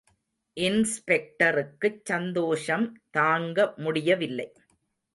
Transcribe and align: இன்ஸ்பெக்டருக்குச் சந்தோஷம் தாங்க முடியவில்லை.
இன்ஸ்பெக்டருக்குச் 0.57 2.01
சந்தோஷம் 2.03 2.87
தாங்க 3.11 3.73
முடியவில்லை. 3.77 4.49